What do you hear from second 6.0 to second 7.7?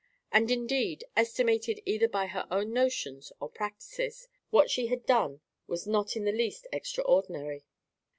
in the least extraordinary.